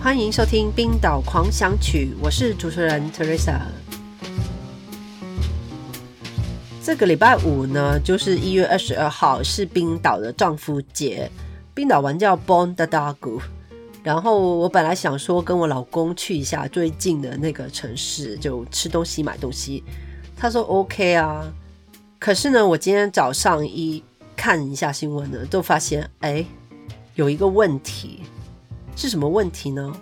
[0.00, 3.58] 欢迎收听《冰岛狂想曲》，我是主持人 Teresa。
[6.80, 11.28] 这个礼拜五呢，就是一月二十二号，是冰岛的丈夫节。
[11.74, 13.40] 冰岛玩叫 Bon da Dagu。
[14.04, 19.82] 然后我本来想说跟我老公去一下最近的那个城市，就吃东西、买东西。
[20.36, 21.44] 他说 OK 啊。
[22.20, 24.02] 可是呢，我今天早上一
[24.36, 26.46] 看一下新闻呢，就发现哎，
[27.16, 28.20] 有一个问题。
[28.98, 29.96] 是什么问题呢？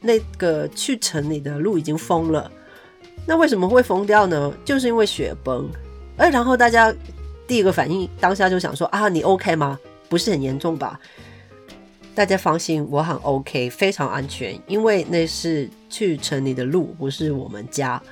[0.00, 2.50] 那个去城里的路已经封了，
[3.24, 4.52] 那为什么会封掉呢？
[4.64, 5.70] 就是因为雪崩。
[6.16, 6.92] 哎，然后大家
[7.46, 9.78] 第一个反应当下就想说啊，你 OK 吗？
[10.08, 10.98] 不是很严重吧？
[12.16, 18.02] 大家放心，我很 OK，非常安全，因为那是去城里的路，不是我们家。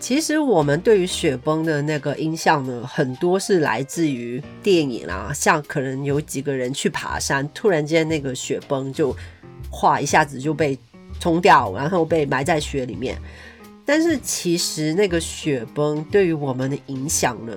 [0.00, 9.14] 其实我们对于雪崩的那个印象呢，很多是来自于电影啊，像可能有几个人去爬山，突然间那个雪崩就
[9.70, 10.76] 哗一下子就被
[11.20, 13.20] 冲掉，然后被埋在雪里面。
[13.84, 17.52] 但是其实那个雪崩对于我们的影响呢，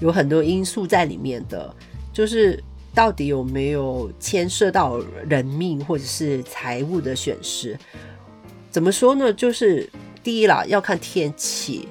[0.00, 1.72] 有很多因素在里面的，
[2.14, 2.60] 就是
[2.94, 7.78] 到底有没有牵涉到人命或者是财物的损失？
[8.70, 9.30] 怎么说呢？
[9.30, 9.86] 就是。
[10.24, 11.86] 第一啦，要看天气，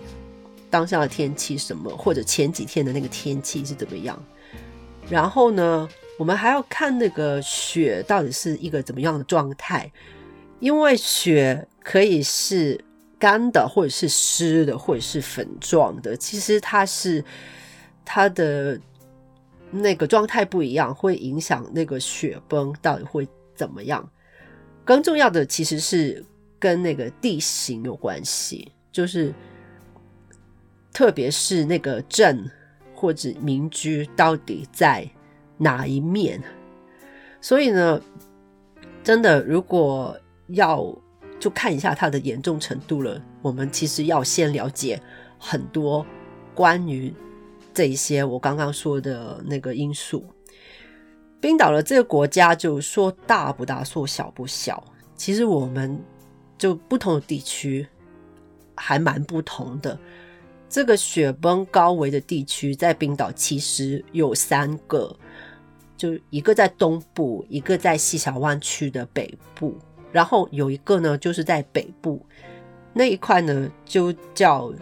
[0.72, 4.22] 当下的天气什么，或者前几天的那个天气是怎么样。
[5.08, 9.90] 然后呢，我们还要看那个雪到底是一个怎么样的状态，
[10.60, 12.84] 因为雪可以是
[13.20, 16.18] 干的，或者是湿的，或者是粉状的。
[16.18, 17.24] 其实它是
[18.04, 18.80] 它的
[19.70, 24.10] 那个状态不一样，会影响那个雪崩到底会怎么样。
[24.84, 26.26] 更重要的其实是。
[26.64, 29.34] 跟那个地形有关系，就是
[30.94, 32.50] 特别是那个镇
[32.96, 35.06] 或者民居到底在
[35.58, 36.42] 哪一面。
[37.42, 38.02] 所以呢，
[39.04, 40.98] 真的如果要
[41.38, 44.98] 就看一下它的严重程度了，我们其实要先了解
[45.38, 46.06] 很多
[46.56, 47.14] 关于
[47.74, 50.24] 这一些我刚刚说的那个因素。
[51.42, 54.82] 冰岛的这个国家就说大不大，说小不小，
[55.18, 56.02] 其实我们。
[56.58, 57.88] 就不同的地区
[58.76, 59.98] 还蛮不同的。
[60.70, 65.16] 这个雪崩高危的地区在冰岛其实有三个，
[65.96, 69.78] 就一个在东部，一个在西小湾区的北部，
[70.12, 72.26] 然后有一个呢就是在北部
[72.92, 74.74] 那一块呢就叫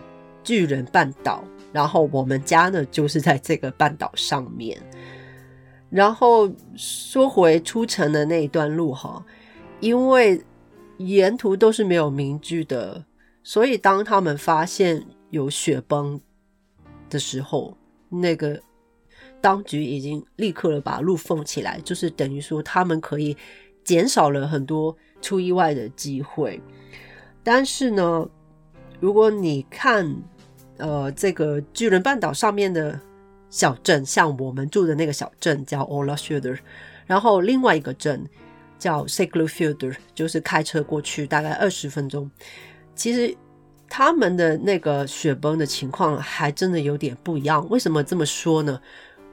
[0.44, 1.44] 巨人半岛。
[1.74, 4.82] 然后我们家呢就是在这个半岛上面。
[5.90, 9.26] 然后说回出城的那一段路哈，
[9.82, 10.42] 因为。
[11.08, 13.06] 沿途都是没有民居的，
[13.44, 16.20] 所以当他们发现有雪崩
[17.10, 17.78] 的时候，
[18.10, 18.62] 那个
[19.40, 23.36] 当局已经立刻的把路封起来，就是等于说他们可以
[23.84, 26.62] 减少了很多出意外的机会。
[27.44, 28.30] 但是呢，
[29.00, 30.16] 如果你看
[30.78, 33.00] 呃这个巨人半岛上面的
[33.50, 36.60] 小镇，像我们住的那个小镇叫 o l a s h u d e r
[37.06, 38.28] 然后另外一个镇。
[38.82, 42.30] 叫 s i g l u f i e l d 就是开车过去大概二十分钟。
[42.96, 43.38] 其实
[43.88, 47.64] 他们的那个雪崩的情况还真的有点不一样。
[47.70, 48.82] 为什么这么说呢？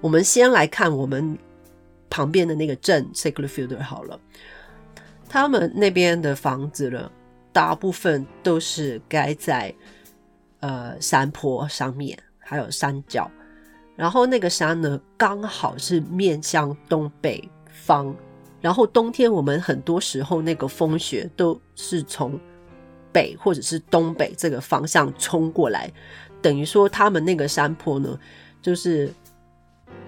[0.03, 1.39] 我们先来看我们
[2.11, 4.21] 旁边的那个镇 s i g l u f i e l d 好了。
[5.31, 7.11] 他们那边的房子呢，
[7.51, 9.75] 大部分都是盖在
[10.61, 13.31] 呃山坡上面，还有山脚。
[13.97, 18.15] 然后那个山呢，刚好是面向东北方。
[18.61, 22.39] 然后冬天我们很多时候那个风雪都是从
[23.13, 25.93] 北或者是东北这个方向冲过来，
[26.43, 28.19] 等于说他们那个山坡呢，
[28.61, 29.13] 就是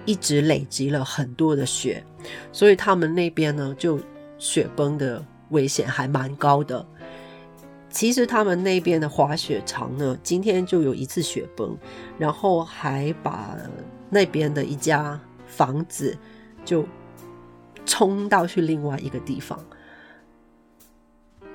[0.05, 2.03] 一直累积了很多的雪，
[2.51, 3.99] 所以他们那边呢就
[4.37, 6.85] 雪崩的危险还蛮高的。
[7.89, 11.77] 其实他们那边的滑雪场呢，今天就有一次雪崩，
[12.17, 13.57] 然后还把
[14.09, 16.17] 那边的一家房子
[16.65, 16.85] 就。
[17.85, 19.59] 冲到去另外一个地方，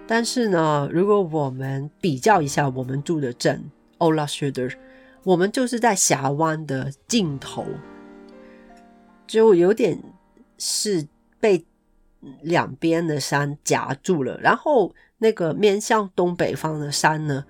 [0.06, 4.78] 但是呢，如果我们比较一下我们住的镇 o l a s h u d e r
[5.22, 7.66] 我们就是在峡湾的尽头，
[9.26, 9.98] 就有点
[10.58, 11.06] 是
[11.40, 11.64] 被
[12.42, 14.38] 两边的山夹住了。
[14.40, 17.44] 然后那个面向东北方的山呢，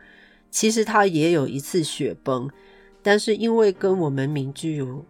[0.50, 2.48] 其实它也有一次雪崩，
[3.02, 5.04] 但是因为跟我们民居有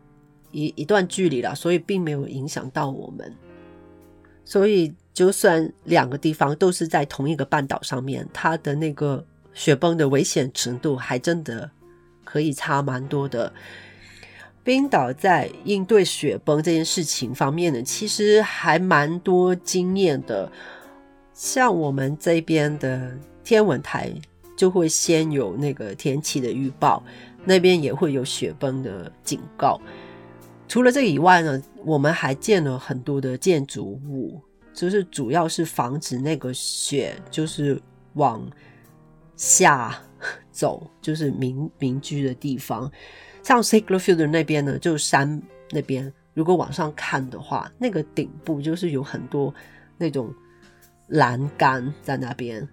[0.51, 3.33] 一一段距离了，所以并没有影响到我们。
[4.47, 9.23] 所以，就算两个地方都是在同一个半岛上面，它的那个
[9.53, 11.69] 雪崩的危险程度还真的
[12.25, 13.53] 可以差蛮多的。
[14.63, 20.51] 冰岛在应对雪崩这件事情方面呢，其实还蛮多经验的。
[21.35, 23.13] 像我们这边的
[23.45, 24.13] 天文台
[24.57, 27.03] 就会先有那个天气的预报，
[27.45, 29.81] 那边也会有雪崩的警告。
[30.69, 34.41] 除了这以外呢，我们还建了很多的建筑物，
[34.75, 37.81] 就是主要是防止那个雪就是
[38.15, 38.47] 往
[39.37, 39.97] 下
[40.51, 42.91] 走，就是民民居的地方。
[43.43, 45.41] 像 s a c r e f i e l d 那边呢，就山
[45.71, 49.55] 那边，如果往上看的话，那个顶部就是有很多
[49.97, 50.35] 那种
[51.09, 52.69] 栏杆在那边。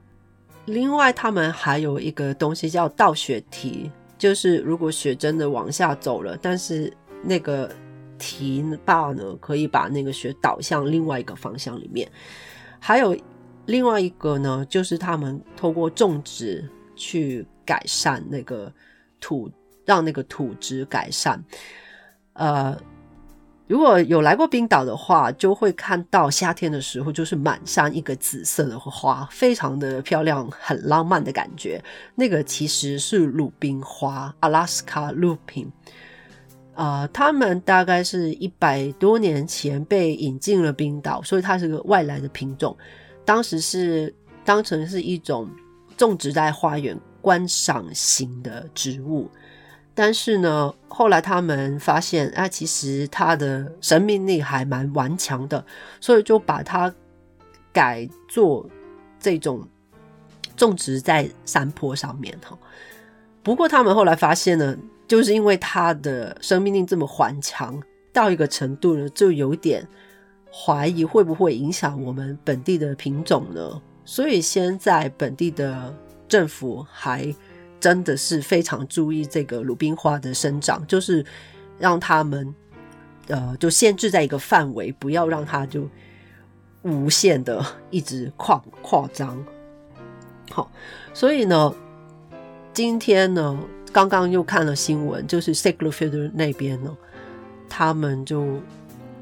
[0.66, 6.92] 另外，他们还有一个东西叫倒雪梯，就是如果雪真的往下走了，但是
[7.22, 7.70] 那个
[8.24, 12.10] 堤坝呢，可以把那个雪导向另外一个方向里面。
[12.80, 13.18] 还有
[13.66, 18.72] 另外一个呢，就是他们透过种植去改善那个
[19.20, 19.52] 土。
[19.86, 21.44] 让那个土质改善。
[22.32, 22.74] 呃，
[23.68, 31.84] 如果有来过冰岛的话，就会看到夏天的时候，就是满山一个紫色的花，非常的漂亮，很浪漫的感觉。
[32.16, 35.68] 那个其实是鲁冰花 （Alaska Lupin）。
[36.76, 42.76] 啊，他们大概是一百多年前被引进了冰岛，所以它是个外来的品种。
[43.24, 45.50] 当时是当成是一种
[45.96, 49.30] 种植在花园观赏型的植物。
[49.96, 55.64] 但是呢，后来他们发现，啊，其实它的生命力还蛮顽强的，
[56.02, 56.92] 所以就把它
[57.72, 58.68] 改做
[59.20, 59.62] 这种
[60.58, 62.58] 种植在山坡上面哈。
[63.44, 64.76] 不过他们后来发现呢，
[65.14, 67.80] 就是因为它的生命力这么顽强，
[68.12, 69.88] 到一个程度呢，就有点
[70.52, 73.80] 怀疑会不会影响我们本地的品种呢？
[74.04, 75.96] 所以现在本地的
[76.28, 77.32] 政府还。
[77.84, 81.26] 真的是非常注意这个鲁冰花的生长，就是
[81.78, 82.56] 让他们
[83.28, 85.86] 呃就限制在一个范围，不要让它就
[86.84, 89.46] 无限的一直扩扩张。
[90.50, 90.72] 好，
[91.14, 91.76] 所以呢，
[92.72, 93.60] 今天呢，
[93.94, 96.98] 刚刚又看了新闻，就是 s a c r e f i e l d 那边呢，
[97.70, 98.60] 他们就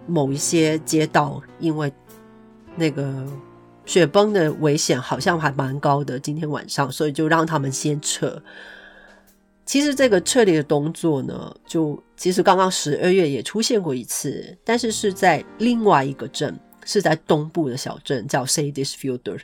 [0.07, 1.93] 某一些街道因为
[2.75, 3.27] 那个。
[3.83, 8.41] 雪崩的危险好像还蛮高的，今天晚上，所以就让他们先撤。
[9.65, 19.41] 其实这个撤离的动作呢，就其实刚刚十二月也出现过一次，但是是在另外一个镇，是在东部的小镇叫 Sadisfielder。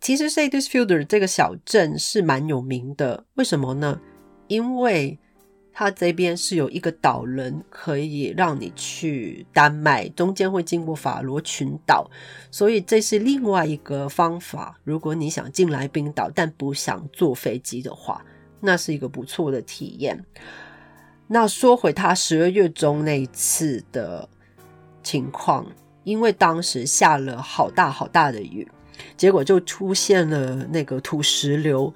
[0.00, 3.98] 其实 Sadisfielder 这个小镇是蛮有名的，为什么呢？
[4.52, 5.18] 因为
[5.72, 12.06] 它这边是有一个岛人可以让你去丹麦，中间会经过法罗群岛，
[12.50, 14.78] 所以这是另外一个方法。
[14.84, 18.22] 如果你想进来冰岛，但不想坐飞机的话，
[18.60, 20.22] 那是一个不错的体验。
[21.28, 24.28] 那说回他十二月中那一次的
[25.02, 25.66] 情况，
[26.04, 28.70] 因为当时下了好大好大的雨，
[29.16, 31.94] 结果就出现了那个土石流，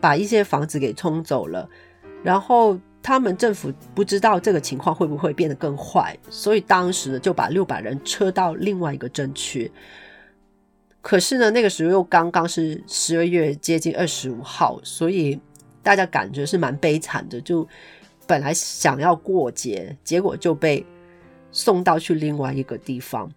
[0.00, 1.68] 把一些房子给冲走了。
[2.22, 9.70] 然后他们政府不知道这个情况会不会变得更坏，所以当时就把六百人撤到另外一个镇区。
[11.00, 15.38] 可是呢，那个时候又刚刚是十二月接近二十五号，所以
[15.82, 17.40] 大家感觉是蛮悲惨的。
[17.40, 17.68] 就
[18.26, 20.84] 本来想要过节，结果就被
[21.52, 23.30] 送到去另外一个地方。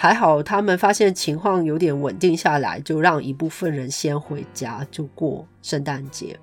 [0.00, 6.38] 还好他们发现情况有点稳定下来，就让一部分人先回家，就过圣诞节。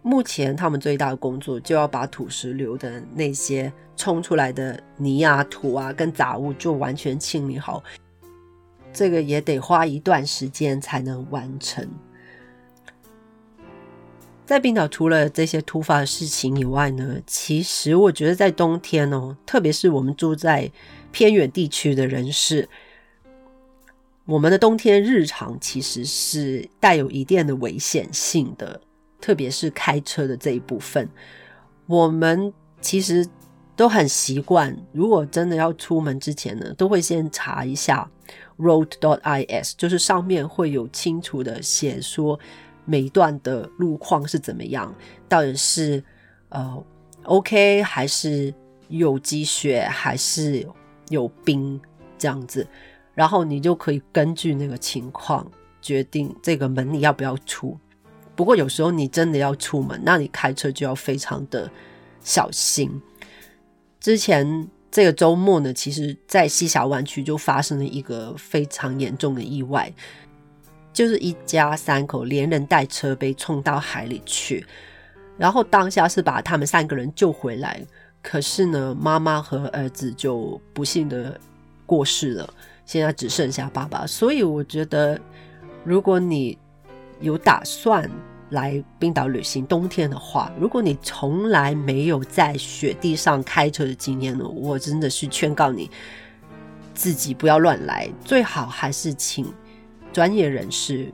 [0.00, 7.84] 目前他们最大的工作就要把土石流的那些冲出来的泥啊、土啊跟杂物就完全清理好，
[8.90, 11.86] 这个也得花一段时间才能完成。
[14.46, 20.70] 在冰岛，除了这些突发的事情以外呢，其实我觉得在冬天哦，特别是我们住在
[21.16, 22.68] 偏远地区的人士，
[24.26, 28.78] 我们的冬天日常其实是带有一定的危险性的。
[29.18, 31.08] 特别是开车的这一部分，
[31.86, 33.26] 我们其实
[33.74, 34.76] 都很习惯。
[34.92, 38.06] 如果真的要出门之前呢，都会先查一下
[38.58, 39.18] road dot
[39.48, 42.38] is，就是上面会有清楚的写说
[42.84, 44.94] 每一段的路况是怎么样，
[45.30, 46.04] 到底是
[46.50, 46.84] 呃
[47.22, 48.52] OK 还是
[48.88, 50.68] 有积雪还是
[51.08, 51.80] 有冰
[52.18, 52.66] 这样子，
[53.14, 55.46] 然后你就可以根据那个情况
[55.80, 57.76] 决定这个门你要不要出。
[58.34, 61.70] 不过有时候你真的要出门，那你开车就要非常的
[62.20, 63.00] 小心。
[63.98, 69.92] 之前这个周末呢，其实在西峡湾区就发生了一个非常严重的意外，
[70.92, 74.66] 就是一家三口连人带车被冲到海里去，
[75.38, 77.82] 然后当下是把他们三个人救回来，
[78.28, 81.40] 可是呢，妈妈和儿子就不幸的
[81.86, 82.54] 过世了。
[82.84, 84.04] 现在只剩下爸爸。
[84.04, 85.16] 所以我觉得，
[85.84, 86.58] 如果你
[87.20, 88.10] 有打算
[88.50, 95.88] 来冰岛旅行冬天的话，如果你从来没有在雪地上开车的经验呢，我真的是劝告你
[96.94, 99.46] 自己不要乱来，最好还是请
[100.12, 101.12] 专业人士、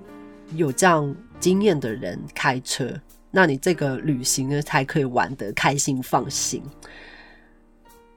[0.55, 2.91] 有这样经验的人开车，
[3.33, 6.63] 那你这个旅行呢才可以玩得开心放心。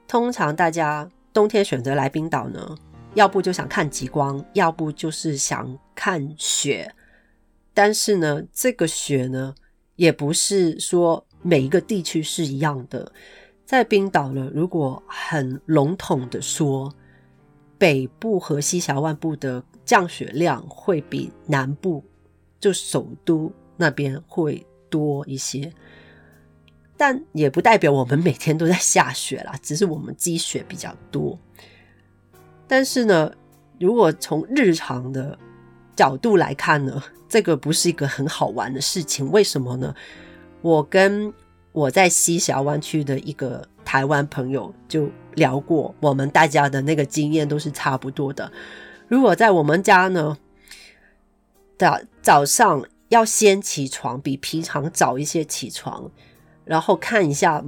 [0.06, 2.76] 通常大家冬天选择来冰岛呢，
[3.14, 6.94] 要不就想看极光，要不就是想看雪。
[7.74, 9.54] 但是呢，这个雪呢，
[9.96, 13.10] 也不是说每一个地区是一样的。
[13.64, 16.94] 在冰岛呢，如果很笼统的说，
[17.76, 22.04] 北部和西峡湾部的降雪量会比南部
[22.60, 25.72] 就首都那边会多一些。
[26.96, 31.38] 但也不代表我们每天都在下雪啦，只是我们积雪比较多。
[32.66, 33.30] 但是呢，
[33.78, 35.38] 如果从日常的
[35.94, 39.30] 角度来看呢，这个不是一个很好玩的事情。
[39.30, 39.94] 为什么呢？
[40.62, 41.32] 我跟
[41.72, 48.50] 我在西峡湾区的一个台湾朋友就聊过，我们大家的那个经验都是差不多的。
[49.06, 50.38] 如果在我们家呢，
[51.76, 56.10] 早早上要先起床，比平常早一些起床。
[56.64, 57.64] 然后看一下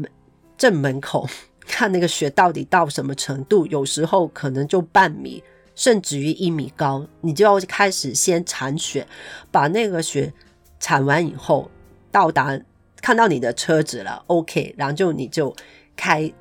[0.57, 1.29] 正门口，
[1.67, 3.65] 看那个雪到底到什么程度。
[3.67, 5.43] 有时候可能就半米，
[5.77, 9.07] 甚至于一米高，你就要开始先铲雪，
[9.53, 10.33] 把那个雪
[10.81, 11.71] 铲完以后，
[12.11, 12.61] 到达
[13.01, 15.55] 看到你的车子了，OK，然后就你就
[15.95, 16.33] 开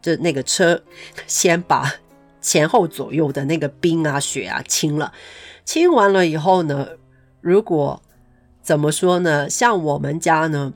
[0.00, 0.82] 着那个车，
[1.28, 1.88] 先把
[2.40, 5.12] 前后左右的那个冰啊雪啊清了。
[5.64, 6.88] 清完了以后呢，
[7.40, 8.02] 如果
[8.62, 9.50] 怎么说呢？
[9.50, 10.72] 像我们家呢？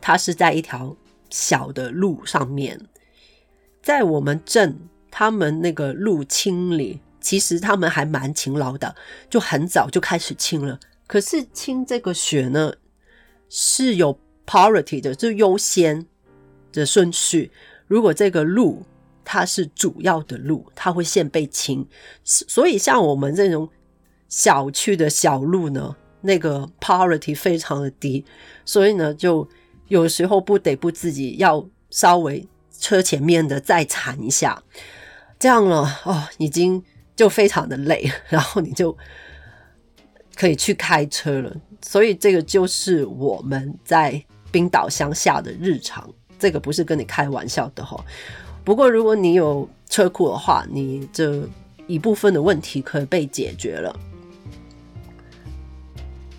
[0.00, 0.96] 它是在一条
[1.30, 2.80] 小的路上面，
[3.82, 4.78] 在我们镇，
[5.10, 8.94] 他们那个路清理，其实他们还蛮勤劳的，
[9.28, 10.78] 就很早就开始清了。
[11.06, 12.72] 可是清这个雪呢，
[13.48, 16.06] 是有 priority 的，就优先
[16.72, 17.50] 的顺序。
[17.86, 18.84] 如果这个路
[19.24, 21.86] 它是主要的路，它会先被清。
[22.22, 23.68] 所以像我们这种
[24.28, 28.24] 小区的小路呢，那个 priority 非常的低，
[28.64, 29.48] 所以呢就。
[29.88, 32.46] 有时候不得不自己要稍微
[32.78, 34.62] 车前面的再铲一下，
[35.38, 36.84] 这样了哦，已经
[37.16, 38.94] 就非常的累， 然后你就
[40.36, 41.56] 可以去开车了。
[41.80, 44.22] 所以这个就是我们在
[44.52, 46.06] 冰岛乡下的日常，
[46.38, 47.98] 这个不是跟你开玩笑的哈。
[48.62, 51.48] 不过如果你有车库的话，你这
[51.86, 53.98] 一部分的问题可以被解决了。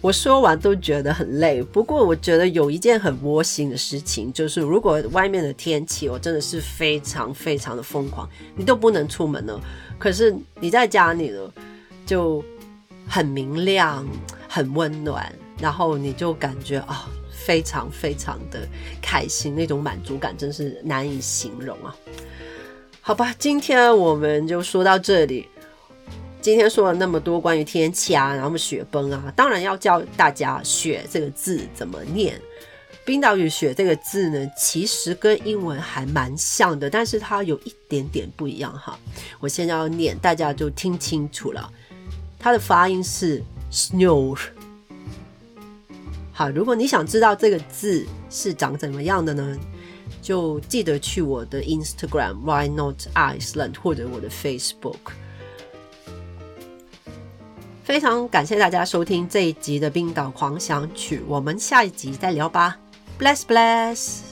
[0.01, 9.59] 我说完都觉得很累，不过我觉得有一件很窝心的事情，就是如果外面的天气我真的是非常非常的疯狂，你都不能出门了，
[9.97, 11.51] 可是你在家里呢，
[12.05, 12.41] 就
[13.05, 14.07] 很明亮、
[14.47, 15.29] 很温暖，
[15.59, 18.65] 然后你就感觉啊，非常非常的
[19.01, 21.93] 开心，那种满足感真是难以形容啊。
[23.01, 25.45] 好吧，今天我们就说到这里。
[26.41, 32.39] 今天说了那么多关于天气啊，然后雪崩啊，当然要教大家“雪”这个字怎么念。
[33.03, 38.98] 冰岛语“雪”这个字呢，其实跟英文还蛮像的，但是它有一点点不一样哈。
[39.39, 41.69] 我现在要念，大家就听清楚了。
[42.39, 44.39] 它的发音是 “snow”。
[46.31, 49.60] 好，如果你想知道这个字是长怎么样的呢，
[50.22, 55.12] 就记得去我的 Instagram Why Not Iceland 或者我的 Facebook。
[57.89, 62.77] 非常感谢大家收听这一集的冰岛狂想曲，我们下一集再聊吧
[63.17, 64.28] ，bless bless。